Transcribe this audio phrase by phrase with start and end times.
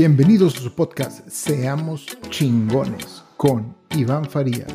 [0.00, 4.74] Bienvenidos a su podcast Seamos chingones con Iván Farías,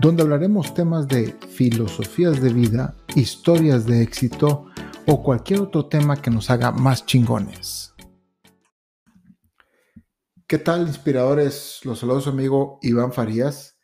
[0.00, 4.66] donde hablaremos temas de filosofías de vida, historias de éxito
[5.06, 7.94] o cualquier otro tema que nos haga más chingones.
[10.48, 11.78] ¿Qué tal, inspiradores?
[11.84, 13.78] Los saludos amigo Iván Farías.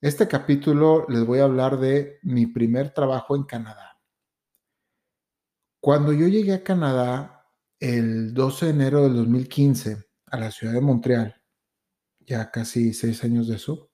[0.00, 4.00] Este capítulo les voy a hablar de mi primer trabajo en Canadá.
[5.78, 7.44] Cuando yo llegué a Canadá
[7.78, 11.40] el 12 de enero del 2015, a la ciudad de Montreal,
[12.20, 13.90] ya casi seis años de eso.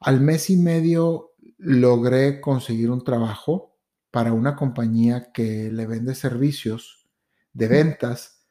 [0.00, 3.78] Al mes y medio logré conseguir un trabajo
[4.10, 7.08] para una compañía que le vende servicios
[7.52, 8.46] de ventas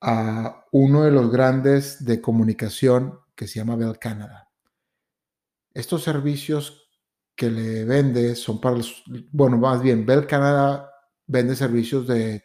[0.00, 4.50] a uno de los grandes de comunicación que se llama Bell Canada.
[5.72, 6.88] Estos servicios
[7.34, 9.02] que le vende son para los,
[9.32, 10.90] bueno, más bien, Bell Canada
[11.26, 12.44] vende servicios de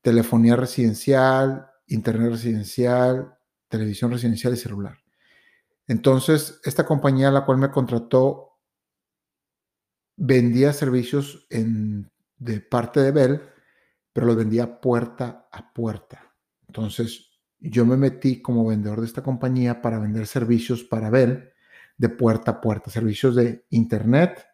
[0.00, 3.36] telefonía residencial, internet residencial,
[3.68, 4.98] televisión residencial y celular.
[5.86, 8.58] Entonces, esta compañía a la cual me contrató
[10.16, 13.42] vendía servicios de parte de Bell,
[14.12, 16.34] pero los vendía puerta a puerta.
[16.68, 21.52] Entonces, yo me metí como vendedor de esta compañía para vender servicios para Bell
[21.96, 24.46] de puerta a puerta, servicios de internet,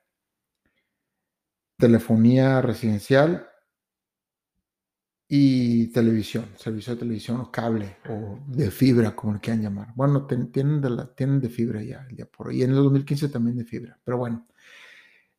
[1.77, 3.50] telefonía residencial
[5.33, 9.93] y televisión, servicio de televisión o cable o de fibra, como le quieran llamar.
[9.95, 12.59] Bueno, tienen, de la, tienen de fibra ya, ya por hoy.
[12.59, 14.49] Y en el 2015 también de fibra, pero bueno,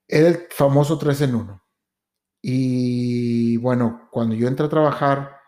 [0.08, 1.64] era el famoso 3 en 1.
[2.42, 5.42] Y bueno, cuando yo entré a trabajar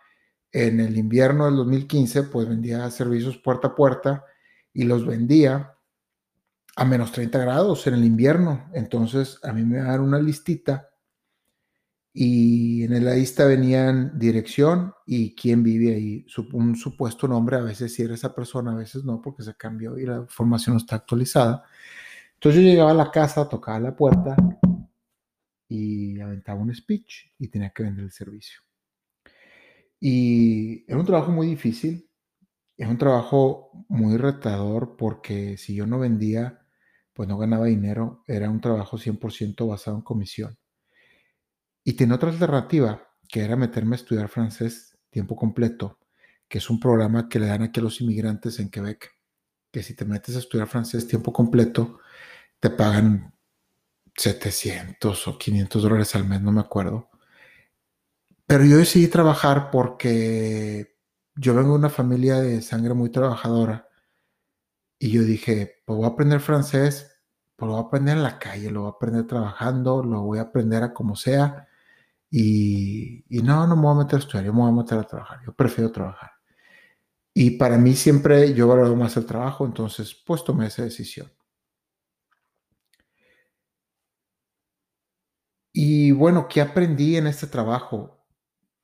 [0.52, 4.26] en el invierno del 2015, pues vendía servicios puerta a puerta
[4.74, 5.74] y los vendía
[6.76, 8.70] a menos 30 grados en el invierno.
[8.74, 10.90] Entonces a mí me dar una listita
[12.14, 17.94] y en la lista venían dirección y quién vive ahí, un supuesto nombre, a veces
[17.96, 20.98] si era esa persona, a veces no, porque se cambió y la información no está
[20.98, 21.64] actualizada.
[22.36, 24.36] Entonces yo llegaba a la casa, tocaba la puerta
[25.68, 28.62] y aventaba un speech y tenía que vender el servicio.
[30.00, 32.10] Y era un trabajo muy difícil,
[32.78, 36.62] es un trabajo muy retador porque si yo no vendía,
[37.14, 40.58] pues no ganaba dinero, era un trabajo 100% basado en comisión.
[41.84, 46.00] Y tenía otra alternativa, que era meterme a estudiar francés tiempo completo,
[46.48, 49.12] que es un programa que le dan aquí a los inmigrantes en Quebec,
[49.72, 52.00] que si te metes a estudiar francés tiempo completo,
[52.60, 53.34] te pagan
[54.16, 57.10] 700 o 500 dólares al mes, no me acuerdo.
[58.46, 60.98] Pero yo decidí trabajar porque
[61.36, 63.90] yo vengo de una familia de sangre muy trabajadora
[65.00, 67.20] y yo dije, pues voy a aprender francés,
[67.56, 70.40] pues lo voy a aprender en la calle, lo voy a aprender trabajando, lo voy
[70.40, 71.68] a aprender a como sea
[72.36, 75.04] y, no, no me voy a meter a estudiar, yo me voy a meter a
[75.04, 76.32] trabajar, yo prefiero trabajar.
[77.32, 81.32] Y para mí siempre yo valoro más el trabajo, entonces pues tomé esa decisión.
[85.72, 88.26] Y bueno, ¿qué aprendí en este trabajo?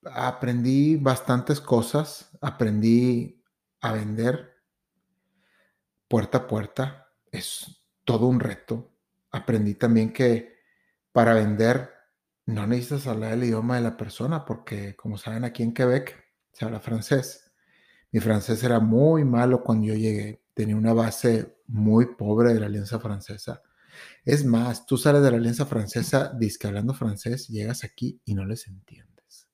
[0.03, 3.43] Aprendí bastantes cosas, aprendí
[3.81, 4.57] a vender
[6.07, 8.91] puerta a puerta, es todo un reto.
[9.31, 10.55] Aprendí también que
[11.11, 11.98] para vender
[12.49, 16.19] no necesitas hablar el idioma de la persona porque, como saben, aquí en Quebec
[16.51, 17.51] se habla francés.
[18.11, 20.41] Mi francés era muy malo cuando yo llegué.
[20.55, 23.61] Tenía una base muy pobre de la Alianza Francesa.
[24.25, 28.45] Es más, tú sales de la Alianza Francesa, disque hablando francés, llegas aquí y no
[28.45, 29.47] les entiendes.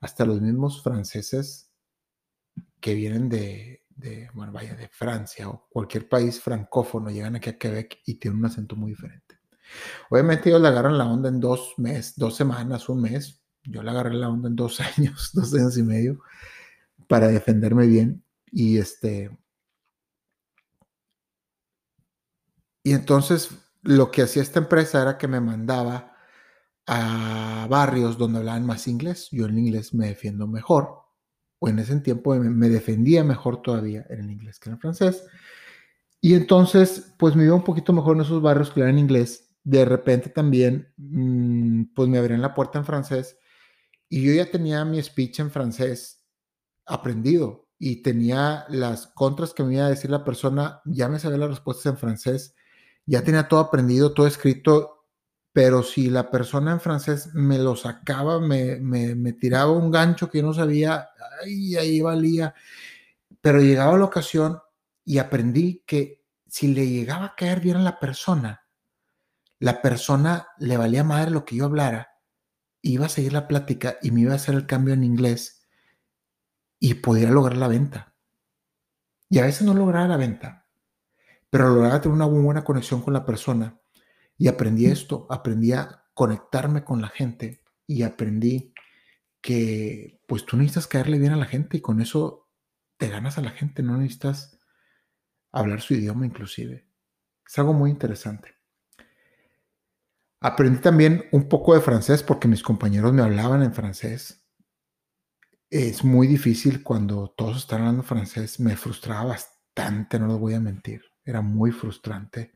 [0.00, 1.72] Hasta los mismos franceses
[2.78, 7.58] que vienen de, de, bueno, vaya, de Francia o cualquier país francófono, llegan aquí a
[7.58, 9.39] Quebec y tienen un acento muy diferente.
[10.10, 13.42] Obviamente ellos le agarran la onda en dos meses, dos semanas, un mes.
[13.64, 16.20] Yo le agarré la onda en dos años, dos años y medio
[17.08, 18.24] para defenderme bien.
[18.52, 19.36] Y este.
[22.82, 23.50] Y entonces
[23.82, 26.16] lo que hacía esta empresa era que me mandaba
[26.86, 29.28] a barrios donde hablaban más inglés.
[29.30, 31.00] Yo en inglés me defiendo mejor.
[31.58, 35.24] O en ese tiempo me defendía mejor todavía en el inglés que en el francés.
[36.22, 39.84] Y entonces, pues me iba un poquito mejor en esos barrios que hablan inglés de
[39.84, 43.38] repente también, mm, pues me abrían la puerta en francés
[44.08, 46.24] y yo ya tenía mi speech en francés
[46.86, 51.38] aprendido y tenía las contras que me iba a decir la persona, ya me sabía
[51.38, 52.54] las respuestas en francés,
[53.06, 55.06] ya tenía todo aprendido, todo escrito,
[55.52, 60.38] pero si la persona en francés me lo sacaba, me, me, tiraba un gancho que
[60.38, 61.08] yo no sabía,
[61.42, 62.54] ahí, ahí valía,
[63.40, 64.60] pero llegaba la ocasión
[65.04, 68.66] y aprendí que si le llegaba a caer bien a la persona,
[69.60, 72.08] la persona le valía madre lo que yo hablara,
[72.82, 75.68] iba a seguir la plática y me iba a hacer el cambio en inglés
[76.78, 78.16] y pudiera lograr la venta.
[79.28, 80.66] Y a veces no lograba la venta,
[81.50, 83.78] pero lograba tener una muy buena conexión con la persona.
[84.38, 88.72] Y aprendí esto, aprendí a conectarme con la gente y aprendí
[89.42, 92.48] que pues tú necesitas caerle bien a la gente y con eso
[92.96, 94.58] te ganas a la gente, no necesitas
[95.52, 96.88] hablar su idioma inclusive.
[97.46, 98.59] Es algo muy interesante.
[100.40, 104.46] Aprendí también un poco de francés porque mis compañeros me hablaban en francés.
[105.68, 108.58] Es muy difícil cuando todos están hablando francés.
[108.58, 111.02] Me frustraba bastante, no les voy a mentir.
[111.24, 112.54] Era muy frustrante.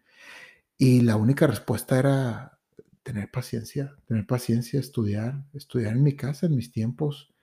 [0.79, 2.59] Y la única respuesta era
[3.03, 7.34] tener paciencia, tener paciencia, estudiar, estudiar en mi casa, en mis tiempos,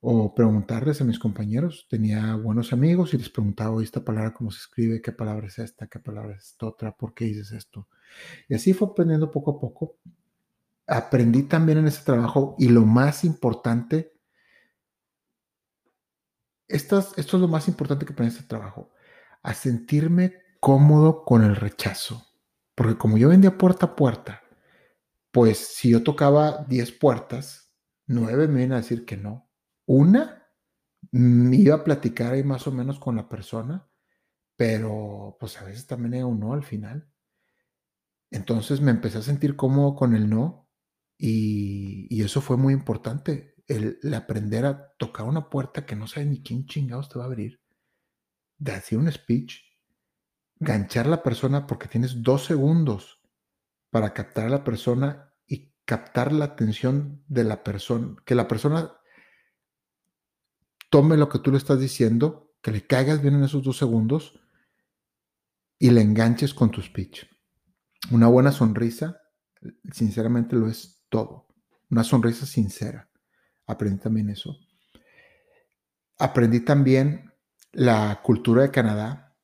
[0.00, 1.86] o preguntarles a mis compañeros.
[1.88, 5.86] Tenía buenos amigos y les preguntaba, esta palabra cómo se escribe, qué palabra es esta,
[5.86, 7.88] qué palabra es esta otra, por qué dices esto.
[8.48, 9.98] Y así fue aprendiendo poco a poco.
[10.86, 14.12] Aprendí también en ese trabajo y lo más importante,
[16.68, 18.92] esto es, lo más importante que aprendí en este trabajo,
[19.42, 22.24] a sentirme cómodo con el rechazo.
[22.74, 24.42] Porque como yo vendía puerta a puerta,
[25.32, 27.72] pues si yo tocaba 10 puertas,
[28.06, 29.45] 9 me iban a decir que no.
[29.86, 30.46] Una,
[31.12, 33.88] me iba a platicar ahí más o menos con la persona,
[34.56, 37.08] pero pues a veces también era un no al final.
[38.30, 40.68] Entonces me empecé a sentir cómodo con el no
[41.18, 46.42] y, eso fue muy importante, el, aprender a tocar una puerta que no sabes ni
[46.42, 47.60] quién chingados te va a abrir,
[48.58, 49.60] de hacer un speech,
[50.56, 53.20] ganchar a la persona porque tienes dos segundos
[53.90, 58.95] para captar a la persona y captar la atención de la persona, que la persona
[60.90, 64.40] tome lo que tú le estás diciendo, que le caigas bien en esos dos segundos
[65.78, 67.26] y le enganches con tu speech.
[68.10, 69.20] Una buena sonrisa,
[69.92, 71.48] sinceramente lo es todo.
[71.90, 73.08] Una sonrisa sincera.
[73.66, 74.56] Aprendí también eso.
[76.18, 77.32] Aprendí también
[77.72, 79.36] la cultura de Canadá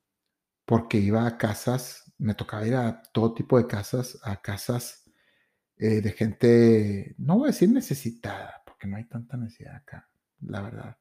[0.65, 5.03] porque iba a casas, me tocaba ir a todo tipo de casas, a casas
[5.77, 10.09] eh, de gente, no voy a decir necesitada, porque no hay tanta necesidad acá,
[10.41, 10.97] la verdad.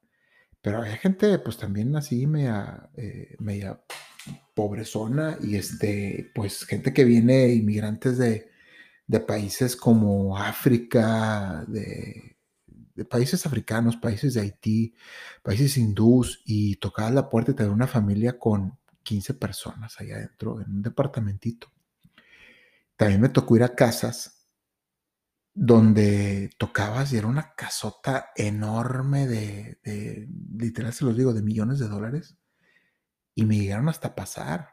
[0.62, 3.82] Pero hay gente, pues también así media, eh, media
[4.54, 8.50] pobrezona y este, pues gente que viene, inmigrantes de,
[9.26, 12.36] países como África, de,
[13.10, 14.94] países africanos, países de Haití,
[15.42, 20.60] países hindús, y tocaba la puerta y tenía una familia con 15 personas allá adentro,
[20.60, 21.70] en un departamentito.
[22.96, 24.41] También me tocó ir a casas
[25.54, 30.28] donde tocabas y era una casota enorme de, de,
[30.58, 32.36] literal se los digo, de millones de dólares
[33.34, 34.70] y me llegaron hasta pasar.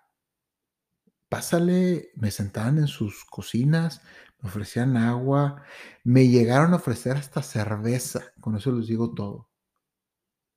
[1.30, 4.02] Pásale, me sentaban en sus cocinas,
[4.42, 5.64] me ofrecían agua,
[6.04, 9.50] me llegaron a ofrecer hasta cerveza, con eso les digo todo,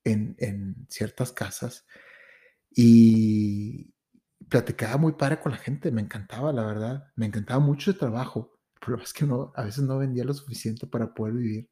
[0.05, 1.87] en, en ciertas casas.
[2.71, 3.95] Y
[4.49, 8.52] platicaba muy padre con la gente, me encantaba, la verdad, me encantaba mucho el trabajo,
[8.85, 11.71] pero es que no, a veces no vendía lo suficiente para poder vivir.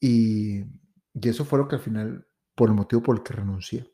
[0.00, 3.90] Y, y eso fue lo que al final, por el motivo por el que renuncié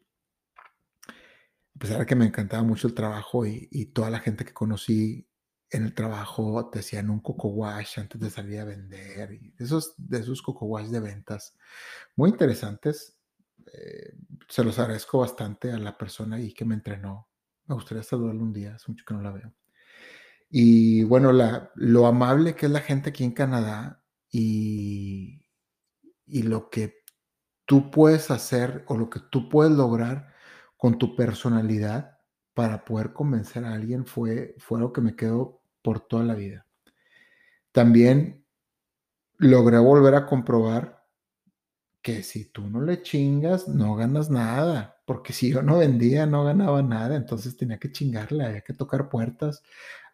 [1.74, 5.28] a pesar de que me encantaba mucho el trabajo y, toda la gente que conocí
[5.70, 9.64] en el trabajo te hacían un coco wash antes de salir a vender y de
[9.64, 11.56] esos, de esos coco wash de ventas
[12.14, 13.18] muy interesantes.
[13.72, 14.14] Eh,
[14.48, 17.28] se los agradezco bastante a la persona ahí que me entrenó.
[17.66, 19.52] Me gustaría saludarle un día, hace mucho que no la veo.
[20.56, 21.32] Y bueno,
[21.74, 25.44] lo amable que es la gente aquí en Canadá y,
[26.26, 27.02] y lo que
[27.64, 30.32] tú puedes hacer o lo que tú puedes lograr
[30.76, 32.20] con tu personalidad
[32.54, 36.64] para poder convencer a alguien fue, fue que me quedó por toda la vida.
[37.72, 38.46] También
[39.38, 41.04] logré volver a comprobar
[42.00, 46.44] que si tú no le chingas, no ganas nada, porque si yo no vendía, no
[46.44, 49.64] ganaba nada, entonces tenía que chingarle, había que tocar puertas,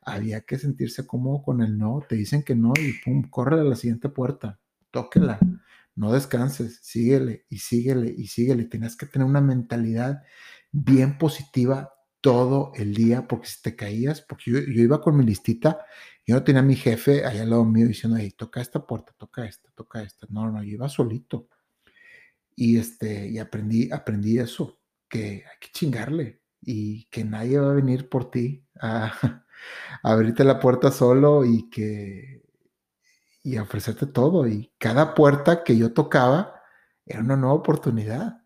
[0.02, 3.64] había que sentirse cómodo con el no, te dicen que no y pum, corre a
[3.64, 4.59] la siguiente puerta,
[4.90, 5.38] tóquela,
[5.95, 10.23] no descanses, síguele y síguele y síguele, tienes que tener una mentalidad
[10.73, 15.85] bien positiva todo el día, porque si te caías, porque yo, iba con mi listita,
[16.26, 19.12] yo no tenía a mi jefe allá al lado mío diciendo, hey, toca esta puerta,
[19.16, 20.26] toca esta, toca esta.
[20.30, 21.49] No, no, yo iba solito.
[22.54, 24.78] Y, este, y aprendí, aprendí eso,
[25.09, 29.45] que hay que chingarle y que nadie va a venir por ti a
[30.02, 32.40] abrirte la puerta solo y que
[33.42, 34.46] y ofrecerte todo.
[34.46, 36.62] Y cada puerta que yo tocaba
[37.06, 38.42] era una nueva oportunidad.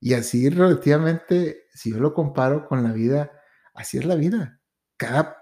[0.00, 3.30] Y así relativamente, si yo lo comparo con la vida,
[3.74, 4.60] así es la vida.
[4.96, 5.36] Cada,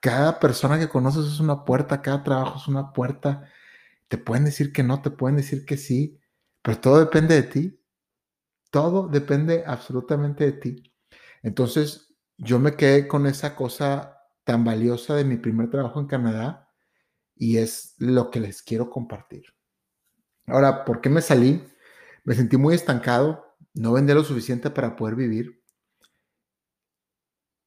[0.00, 3.48] cada persona que conoces es una puerta, cada trabajo es una puerta.
[4.08, 6.18] Te pueden decir que no, te pueden decir que sí,
[6.62, 7.76] pero todo depende de ti.
[8.70, 10.94] Todo depende absolutamente de ti.
[11.42, 14.19] Entonces, yo me quedé con esa cosa
[14.50, 16.68] tan valiosa de mi primer trabajo en Canadá
[17.36, 19.44] y es lo que les quiero compartir.
[20.48, 21.64] Ahora, ¿por qué me salí?
[22.24, 25.62] Me sentí muy estancado, no vendía lo suficiente para poder vivir.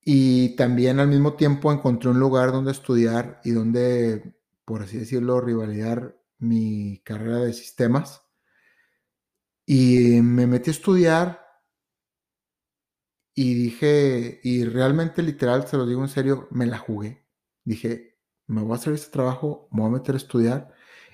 [0.02, 4.36] Y también al mismo tiempo encontré un lugar donde estudiar y donde,
[4.66, 8.24] por así decirlo, rivalidar mi carrera de sistemas.
[9.66, 11.43] Y me metí a estudiar
[13.36, 17.25] y dije, y realmente literal, se lo digo en serio, me la jugué.
[17.63, 20.74] Dije, me voy a hacer este trabajo, me voy a meter a estudiar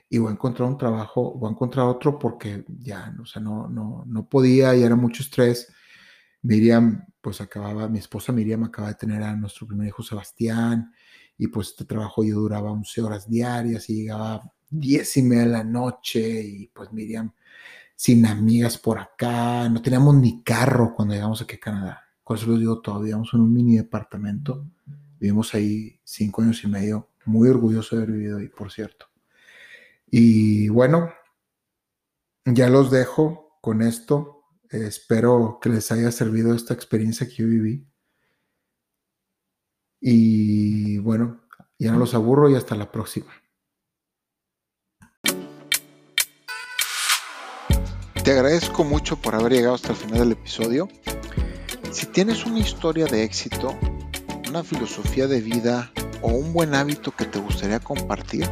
[0.10, 3.70] y voy a encontrar un trabajo, voy a encontrar otro porque ya, o sea, no,
[3.70, 5.72] no, no podía y era mucho estrés.
[6.42, 10.94] Miriam, pues acababa, mi esposa Miriam acaba de tener a nuestro primer hijo Sebastián
[11.38, 15.50] y pues este trabajo yo duraba 11 horas diarias y llegaba 10 y media de
[15.50, 17.32] la noche y pues Miriam
[17.96, 22.09] sin amigas por acá, no teníamos ni carro cuando llegamos aquí a Canadá.
[22.30, 24.64] Por eso les digo, todavía vivimos en un mini departamento,
[25.20, 29.08] vivimos ahí cinco años y medio, muy orgulloso de haber vivido ahí, por cierto.
[30.12, 31.12] Y bueno,
[32.46, 34.44] ya los dejo con esto.
[34.70, 37.88] espero que les haya servido esta experiencia que yo viví.
[40.00, 41.42] Y bueno,
[41.80, 43.34] ya no los aburro y hasta la próxima.
[48.24, 50.88] Te agradezco mucho por haber llegado hasta el final del episodio.
[51.92, 53.76] Si tienes una historia de éxito,
[54.48, 55.92] una filosofía de vida
[56.22, 58.48] o un buen hábito que te gustaría compartir,